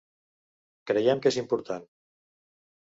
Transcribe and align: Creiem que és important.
Creiem 0.93 1.21
que 1.27 1.33
és 1.33 1.39
important. 1.43 1.89